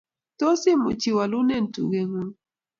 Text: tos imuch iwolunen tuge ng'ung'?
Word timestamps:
tos 0.39 0.61
imuch 0.71 1.03
iwolunen 1.11 1.65
tuge 1.73 2.01
ng'ung'? 2.09 2.33